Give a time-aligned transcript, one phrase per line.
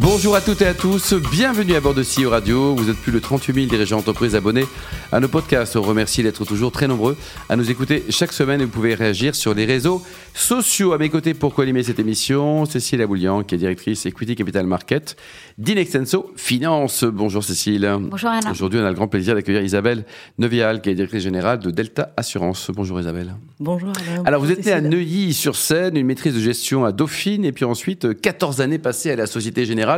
[0.00, 2.74] Bonjour à toutes et à tous, bienvenue à bord de CEO Radio.
[2.74, 4.64] Vous êtes plus de 38 000 dirigeants d'entreprise abonnés
[5.12, 5.76] à nos podcasts.
[5.76, 7.18] On remercie d'être toujours très nombreux
[7.50, 10.02] à nous écouter chaque semaine et vous pouvez réagir sur les réseaux
[10.32, 10.94] sociaux.
[10.94, 15.16] À mes côtés pour co-animer cette émission, Cécile Aboulian, qui est directrice Equity Capital Market
[15.58, 17.04] d'Inextenso Finance.
[17.04, 17.86] Bonjour Cécile.
[18.00, 18.50] Bonjour Alain.
[18.50, 20.06] Aujourd'hui, on a le grand plaisir d'accueillir Isabelle
[20.38, 22.70] Nevial, qui est directrice générale de Delta Assurance.
[22.74, 23.34] Bonjour Isabelle.
[23.58, 24.22] Bonjour Alain.
[24.24, 24.80] Alors, vous êtes né à.
[24.80, 29.26] Neuilly-sur-Seine, une maîtrise de gestion à Dauphine, et puis ensuite 14 années passées à la
[29.26, 29.89] Société Générale,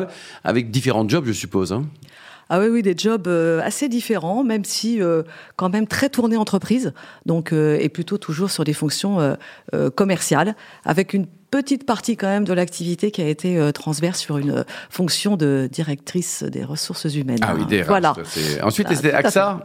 [0.45, 1.73] avec différents jobs, je suppose.
[1.73, 1.85] hein.
[2.55, 5.23] Ah oui, oui, des jobs euh, assez différents, même si euh,
[5.57, 6.93] quand même très tournés entreprise,
[7.25, 9.37] donc euh, et plutôt toujours sur des fonctions
[9.73, 14.37] euh, commerciales, avec une petite partie quand même de l'activité qui a été transverse sur
[14.39, 17.41] une fonction de directrice des ressources humaines.
[17.43, 18.15] Ah oui, des Voilà.
[18.63, 19.65] Ensuite, c'était AXA.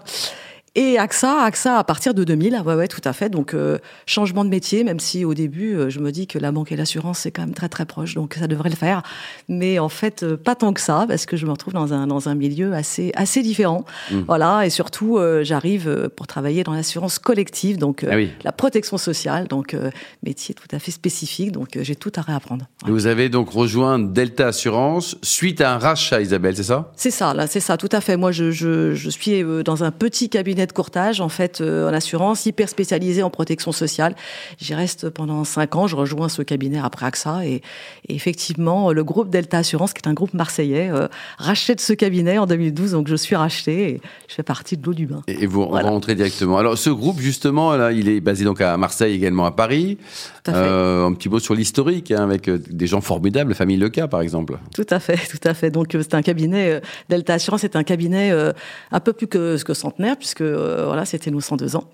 [0.79, 3.29] Et AXA, AXA à partir de 2000, ouais, ouais, tout à fait.
[3.29, 6.51] Donc euh, changement de métier, même si au début euh, je me dis que la
[6.51, 9.01] banque et l'assurance c'est quand même très très proche, donc ça devrait le faire.
[9.49, 12.05] Mais en fait euh, pas tant que ça, parce que je me retrouve dans un
[12.05, 13.85] dans un milieu assez assez différent.
[14.11, 14.19] Mm.
[14.27, 18.29] Voilà, et surtout euh, j'arrive pour travailler dans l'assurance collective, donc euh, Ah oui.
[18.43, 19.75] la protection sociale, donc
[20.21, 21.53] métier tout à fait spécifique.
[21.53, 22.67] Donc j'ai tout à réapprendre.
[22.85, 22.91] Ouais.
[22.91, 26.91] Vous avez donc rejoint Delta Assurance suite à un rachat, Isabelle, c'est ça?
[26.95, 28.15] C'est ça, là, c'est ça, tout à fait.
[28.15, 31.93] Moi, je, je, je suis dans un petit cabinet de courtage, en fait, euh, en
[31.93, 34.15] assurance, hyper spécialisé en protection sociale.
[34.59, 35.87] J'y reste pendant cinq ans.
[35.87, 37.45] Je rejoins ce cabinet après AXA.
[37.45, 37.61] Et,
[38.07, 41.07] et effectivement, le groupe Delta Assurance, qui est un groupe marseillais, euh,
[41.37, 42.91] rachète ce cabinet en 2012.
[42.91, 45.23] Donc, je suis racheté et je fais partie de l'eau du bain.
[45.27, 45.89] Et vous Voilà.
[45.89, 46.57] rentrez directement.
[46.57, 49.97] Alors, ce groupe, justement, là, il est basé donc à Marseille, également à Paris.
[50.43, 50.59] Tout à fait.
[50.69, 54.07] Euh, un petit mot sur l'historique, hein, avec euh, des gens formidables, la famille Leca,
[54.07, 54.57] par exemple.
[54.75, 55.71] Tout à fait, tout à fait.
[55.71, 58.51] Donc c'est un cabinet Delta Assurance, c'est un cabinet euh,
[58.91, 61.85] un peu plus que que centenaire puisque euh, voilà c'était nos 102 ans.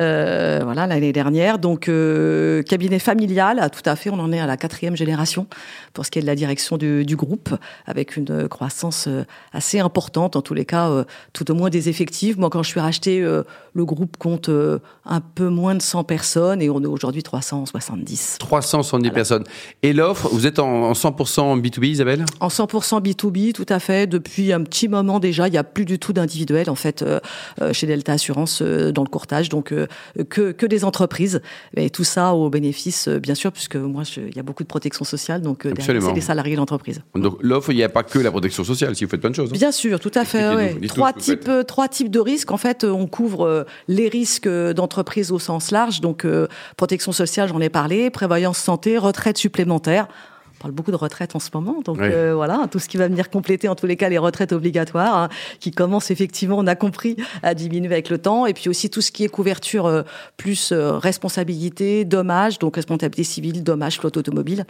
[0.00, 1.58] Euh, voilà l'année dernière.
[1.58, 4.10] Donc euh, cabinet familial, ah, tout à fait.
[4.10, 5.46] On en est à la quatrième génération
[5.92, 7.50] pour ce qui est de la direction du, du groupe,
[7.86, 9.08] avec une croissance
[9.52, 12.36] assez importante en tous les cas, tout au moins des effectifs.
[12.36, 14.48] Moi quand je suis racheté, le groupe compte
[15.04, 18.36] un peu moins de 100 personnes et on est aujourd'hui 370.
[18.38, 19.44] 370 personnes.
[19.82, 22.24] Et l'offre, vous êtes en, en 100% B2B, Isabelle?
[22.40, 24.06] En 100% B2B, tout à fait.
[24.06, 27.04] Depuis un petit moment déjà, il n'y a plus du tout d'individuel en fait
[27.72, 29.86] chez Delta Assurance euh, dans le courtage, donc euh,
[30.28, 31.40] que que des entreprises.
[31.76, 34.68] Et tout ça au bénéfice, euh, bien sûr, puisque moi, il y a beaucoup de
[34.68, 37.02] protection sociale, donc c'est les salariés de l'entreprise.
[37.14, 39.34] Donc, l'offre, il n'y a pas que la protection sociale, si vous faites plein de
[39.34, 39.50] choses.
[39.50, 39.56] hein.
[39.56, 40.54] Bien sûr, tout à fait.
[40.54, 40.76] Ouais.
[40.88, 42.50] Trois types, trois types de risques.
[42.50, 46.26] En fait, on couvre les risques d'entreprise au sens large, donc
[46.76, 50.08] protection sociale, j'en ai parlé, prévoyance santé, retraite supplémentaire.
[50.62, 52.06] On parle beaucoup de retraite en ce moment, donc Oui.
[52.08, 55.16] euh, voilà, tout ce qui va venir compléter en tous les cas les retraites obligatoires,
[55.16, 55.28] hein,
[55.58, 59.00] qui commencent effectivement, on a compris, à diminuer avec le temps, et puis aussi tout
[59.00, 60.02] ce qui est couverture euh,
[60.36, 64.64] plus euh, responsabilité, dommages, donc responsabilité civile, dommages, flotte automobile,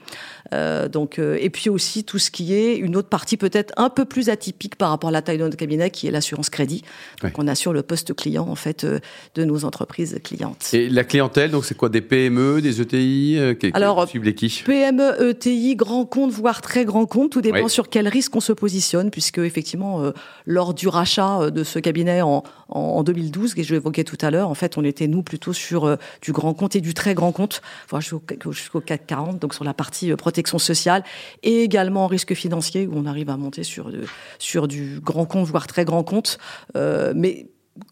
[0.91, 4.29] donc et puis aussi tout ce qui est une autre partie peut-être un peu plus
[4.31, 6.83] atypique par rapport à la taille de notre cabinet, qui est l'assurance crédit.
[7.23, 8.87] Donc on assure le poste client en fait
[9.35, 10.71] de nos entreprises clientes.
[10.73, 11.89] Et la clientèle, donc c'est quoi?
[11.89, 14.63] Des PME, des ETI qui- qui Alors, ciblent les qui?
[14.65, 17.71] PME, ETI, grand compte, voire très grand compte, tout dépend Oui.
[17.71, 20.13] sur quel risque on se positionne, puisque effectivement, euh,
[20.47, 24.19] lors du rachat euh, de ce cabinet en, en, en 2012, que je l'évoquais tout
[24.21, 26.95] à l'heure, en fait, on était nous plutôt sur euh, du grand compte et du
[26.95, 31.05] très grand compte, voire jusqu'au jusqu'au 440, donc sur la partie protection sociale,
[31.43, 33.91] et également en risque financier, où on arrive à monter sur,
[34.69, 36.39] du grand compte, voire très grand compte,
[36.75, 37.47] mais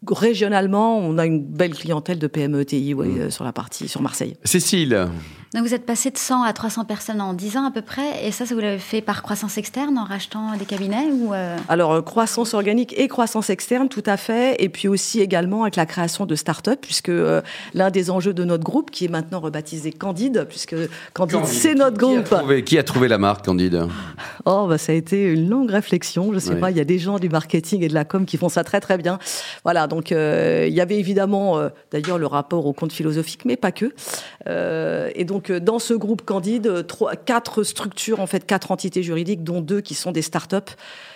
[0.07, 4.35] régionalement, on a une belle clientèle de PME, ouais, euh, sur la partie, sur Marseille.
[4.43, 5.07] Cécile,
[5.53, 8.25] Donc vous êtes passé de 100 à 300 personnes en 10 ans à peu près,
[8.25, 11.57] et ça, ça vous l'avez fait par croissance externe en rachetant des cabinets ou euh,
[11.67, 14.55] Alors, euh, croissance organique et croissance externe, tout à fait.
[14.63, 17.41] Et puis aussi également avec la création de start-up, puisque euh,
[17.73, 20.75] l'un des enjeux de notre groupe, qui est maintenant rebaptisé Candide, puisque
[21.13, 22.29] Candide, c'est notre qui a, groupe.
[22.29, 23.87] trouvé, qui a trouvé la marque, Candide?
[24.45, 26.31] Oh, bah, ça a été une longue réflexion.
[26.33, 28.37] Je sais pas, il y a des gens du marketing et de la com qui
[28.37, 29.19] font ça très très bien.
[29.63, 33.57] Voilà, donc euh, il y avait évidemment euh, d'ailleurs le rapport au compte philosophique, mais
[33.57, 33.93] pas que.
[34.47, 38.71] Euh, et donc euh, dans ce groupe Candide, euh, trois, quatre structures en fait, quatre
[38.71, 40.69] entités juridiques, dont deux qui sont des start-up.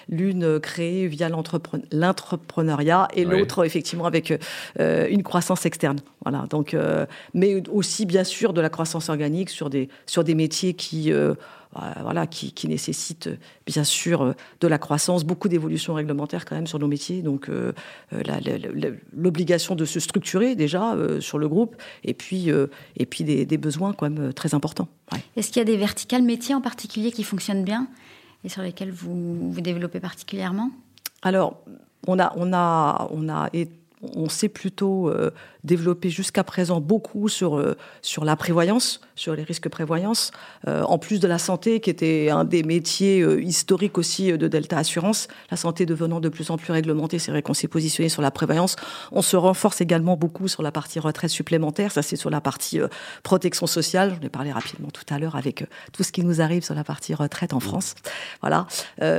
[0.08, 4.34] L'une euh, créée via l'entrepre- l'entrepreneuriat et l'autre effectivement avec
[4.80, 6.00] euh, une croissance externe.
[6.24, 10.36] Voilà, donc euh, mais aussi bien sûr de la croissance organique sur des sur des
[10.36, 11.12] métiers qui
[12.02, 16.56] voilà, qui, qui nécessite euh, bien sûr euh, de la croissance, beaucoup d'évolutions réglementaires quand
[16.56, 17.22] même sur nos métiers.
[17.22, 17.74] Donc euh,
[18.14, 18.24] euh,
[19.14, 22.68] l'obligation de se structurer déjà euh, sur le groupe, et puis euh,
[22.98, 24.88] et puis des, des besoins quand même euh, très importants.
[25.12, 25.20] Ouais.
[25.36, 27.88] est-ce qu'il y a des verticales métiers en particulier qui fonctionnent bien
[28.44, 30.72] et sur lesquels vous vous développez particulièrement?
[31.22, 31.62] Alors
[32.08, 33.68] on a on a on a et
[34.02, 35.32] on s'est plutôt euh,
[35.64, 40.32] développé jusqu'à présent beaucoup sur, euh, sur la prévoyance, sur les risques prévoyance,
[40.68, 44.78] euh, en plus de la santé, qui était un des métiers historiques aussi de Delta
[44.78, 45.28] Assurance.
[45.50, 48.32] La santé devenant de plus en plus réglementée, c'est vrai qu'on s'est positionné sur la
[48.32, 48.76] prévoyance.
[49.12, 52.80] On se renforce également beaucoup sur la partie retraite supplémentaire, ça c'est sur la partie
[53.24, 54.16] protection sociale.
[54.20, 56.84] J'en ai parlé rapidement tout à l'heure avec tout ce qui nous arrive sur la
[56.84, 57.96] partie retraite en France.
[58.42, 58.68] Voilà.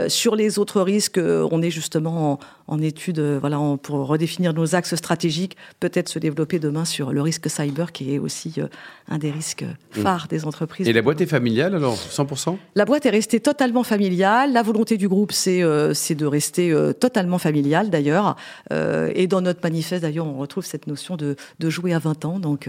[0.09, 2.39] sur les autres risques, on est justement en,
[2.69, 7.51] en étude voilà, pour redéfinir nos axes stratégiques, peut-être se développer demain sur le risque
[7.51, 8.67] cyber, qui est aussi euh,
[9.09, 10.01] un des risques mm.
[10.01, 10.89] phares des entreprises.
[10.89, 14.53] Et la boîte est familiale alors, 100% La boîte est restée totalement familiale.
[14.53, 18.37] La volonté du groupe, c'est euh, de rester euh, totalement familiale d'ailleurs.
[18.71, 22.39] et dans notre manifeste, d'ailleurs, on retrouve cette notion de, de jouer à 20 ans.
[22.39, 22.69] Donc,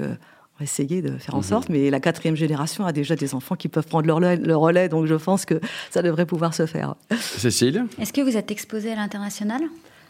[0.57, 1.43] on va essayer de faire en mhm.
[1.43, 4.89] sorte, mais la quatrième génération a déjà des enfants qui peuvent prendre leur, leur relais,
[4.89, 5.59] donc je pense que
[5.91, 6.95] ça devrait pouvoir se faire.
[7.19, 7.85] Cécile?
[8.01, 9.61] Est-ce que vous êtes exposée à l'international?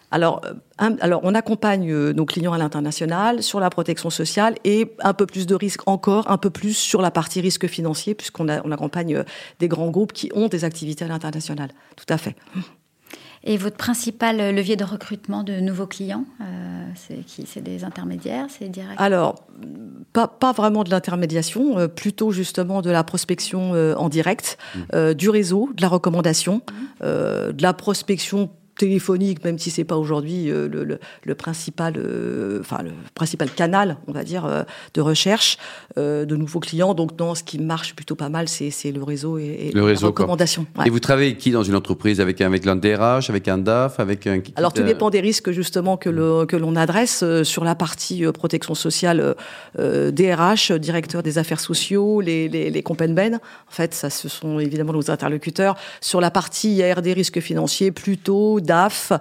[0.10, 4.96] Alors, euh, alors, on accompagne euh, nos clients à l'international sur la protection sociale et
[5.02, 8.48] un peu plus de risques encore, un peu plus sur la partie risque financier, puisqu'on
[8.48, 9.24] on accompagne euh,
[9.60, 11.72] des grands groupes qui ont des activités à l'international.
[11.98, 12.36] Tout à fait.
[13.44, 16.26] Et votre principal levier de recrutement de nouveaux clients,
[16.96, 17.46] c'est qui?
[17.46, 19.00] C'est des intermédiaires C'est direct?
[19.00, 19.36] Alors,
[20.12, 25.14] pas, pas vraiment de l'intermédiation, plutôt justement de la prospection en direct, mmh.
[25.14, 26.62] du réseau, de la recommandation,
[27.02, 27.06] mmh.
[27.06, 32.84] de la prospection téléphonique, même si c'est pas aujourd'hui euh, le, le, principal, euh, enfin
[32.84, 34.64] le principal canal, on va dire, euh,
[34.94, 35.58] de recherche
[35.96, 36.94] de nouveaux clients.
[36.94, 40.08] Donc non, ce qui marche plutôt pas mal, c'est le réseau et, le réseau, la
[40.08, 40.68] recommandation.
[40.86, 42.22] Et vous travaillez qui dans une entreprise?
[42.22, 44.40] Avec avec l'un DRH, avec un DAF, avec un.
[44.56, 48.76] Alors tout dépend des risques justement que le, que l'on adresse sur la partie protection
[48.76, 49.36] sociale,
[49.78, 53.40] DRH, directeur des affaires sociaux, les les, les En
[53.70, 55.76] fait, ça ce sont évidemment nos interlocuteurs.
[56.02, 59.12] Sur la partie IRD risques financiers, plutôt DAF,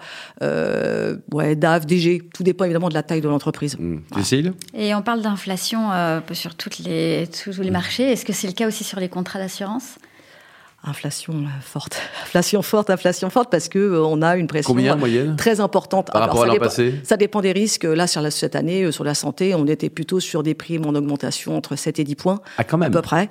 [0.43, 3.79] euh, ouais, DAF, DG, tout dépend évidemment de la taille de l'entreprise.
[3.79, 4.01] Mmh.
[4.17, 4.53] Cécile?
[4.75, 8.13] Et on parle d'inflation euh, sur toutes les, tous les marchés.
[8.13, 9.97] Est-ce que c'est le cas aussi sur les contrats d'assurance?
[10.85, 14.77] Inflation euh, forte, inflation forte, inflation forte, parce que euh, on a une pression
[15.37, 16.13] très importante.
[16.13, 17.85] Par rapport à l'an passé Ça dépend des risques.
[17.85, 20.95] Là, sur cette année, euh, sur la santé, on était plutôt sur des primes en
[20.95, 22.89] augmentation entre 7 et 10 points, ah, quand même.
[22.89, 23.27] à peu près.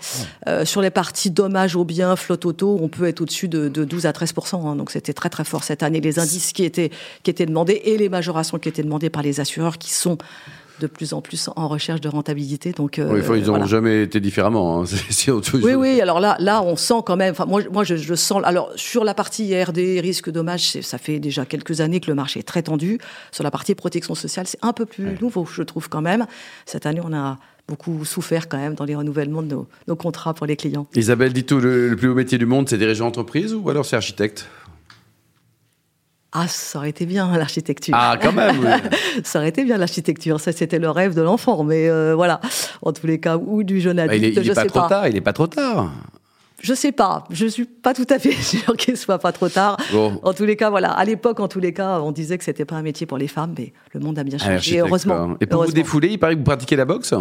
[0.66, 4.12] sur les parties dommages aux biens, flotte auto, on peut être au-dessus de, 12 à
[4.12, 4.76] 13% hein.
[4.76, 6.02] Donc c'était très très fort cette année.
[6.02, 6.90] Les indices qui étaient,
[7.24, 10.18] qui étaient demandés et les majorations qui étaient demandées par les assureurs qui sont
[10.80, 12.72] de plus en plus en recherche de rentabilité.
[12.72, 14.82] Donc, euh, ils n'ont jamais été différemment.
[14.82, 14.86] Hein.
[15.54, 16.02] oui, oui.
[16.02, 17.32] Alors là, là, on sent quand même.
[17.32, 18.42] Enfin, moi, moi, je, je, sens.
[18.44, 22.40] Alors sur la partie IRD, risque dommage, ça fait déjà quelques années que le marché
[22.40, 23.00] est très tendu.
[23.32, 26.26] Sur la partie protection sociale, c'est un peu plus nouveau, je trouve quand même.
[26.66, 27.38] Cette année, on a
[27.68, 29.58] beaucoup souffert quand même dans les renouvellements de
[29.88, 30.88] nos, contrats pour les clients.
[30.96, 33.86] Isabelle dit tout, le, le plus beau métier du monde, c'est dirigeant d'entreprise ou alors
[33.86, 34.48] c'est architecte?
[36.38, 37.96] Ah, ça aurait été bien l'architecture.
[37.98, 38.82] Ah, quand même.
[39.24, 40.42] ça aurait été bien l'architecture.
[40.42, 41.64] Ça, c'était le rêve de l'enfant.
[41.64, 42.42] Mais euh, voilà,
[42.82, 44.36] en tous les cas, ou du jeune adulte.
[44.36, 45.08] il, n'est pas trop tard.
[45.08, 45.92] Il n'est pas trop tard.
[46.62, 47.24] Je sais pas.
[47.30, 49.78] Je suis pas tout à fait sûr qu'il soit pas trop tard.
[50.24, 50.92] En tous les cas, voilà.
[50.92, 53.30] À l'époque, en tous les cas, on disait que c'était pas un métier pour les
[53.30, 54.80] femmes, mais le monde a bien ah, changé.
[54.80, 55.38] heureusement.
[55.40, 57.14] Et pour vous défouler, il paraît que vous pratiquez la boxe?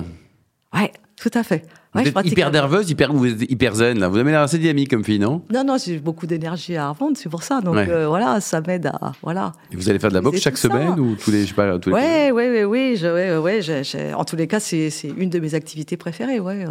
[0.74, 0.90] Ouais,
[1.24, 1.64] tout à fait.
[1.94, 3.98] Vous êtes hyper nerveuse, hyper, vous êtes hyper zen.
[3.98, 4.08] Là.
[4.08, 5.40] Vous avez l'air assez dynamique comme fille, non?
[5.50, 7.62] Non, non, j'ai beaucoup d'énergie à revendre, c'est pour ça.
[7.62, 9.52] Donc euh, voilà, ça m'aide à voilà.
[9.72, 11.78] Et vous allez faire de la boxe chaque semaine ou tous les, je sais pas,
[11.78, 15.54] tous les ouais, ouais, ouais, ouais, ouais, En tous les cas, c'est une de mes
[15.54, 16.66] activités préférées, ouais.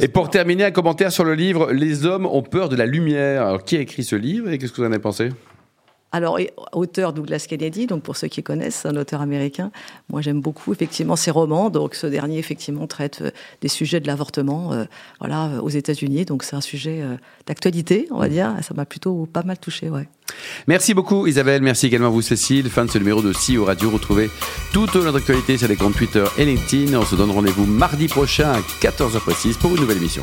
[0.00, 3.46] et pour terminer, un commentaire sur le livre Les hommes ont peur de la lumière.
[3.46, 5.28] Alors, qui a écrit ce livre et qu'est-ce que vous en avez pensé?
[6.12, 6.38] Alors,
[6.72, 9.70] auteur Douglas Kennedy, donc pour ceux qui connaissent, un auteur américain.
[10.10, 11.70] Moi, j'aime beaucoup effectivement ses romans.
[11.70, 13.30] Donc, ce dernier effectivement traite euh,
[13.62, 14.84] des sujets de l'avortement, euh,
[15.20, 16.26] voilà, euh, aux États-Unis.
[16.26, 17.02] Donc, c'est un sujet
[17.46, 18.32] d'actualité, on va mm.
[18.32, 18.54] dire.
[18.60, 20.06] Ça m'a plutôt pas mal touché, ouais.
[20.66, 22.70] Merci beaucoup Isabelle, merci également à vous Cécile.
[22.70, 23.90] Fin de ce numéro de CEO Radio.
[23.90, 24.30] Retrouvez
[24.72, 26.98] toute notre actualité sur les comptes Twitter et LinkedIn.
[26.98, 30.22] On se donne rendez-vous mardi prochain à 14h précise pour une nouvelle émission.